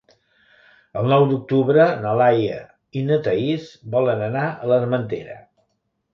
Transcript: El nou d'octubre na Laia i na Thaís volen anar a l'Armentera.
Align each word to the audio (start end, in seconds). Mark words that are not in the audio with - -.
El 1.01 1.09
nou 1.11 1.25
d'octubre 1.31 1.85
na 2.05 2.13
Laia 2.21 2.57
i 3.01 3.05
na 3.11 3.21
Thaís 3.29 3.69
volen 3.99 4.27
anar 4.31 4.49
a 4.57 4.73
l'Armentera. 4.75 5.39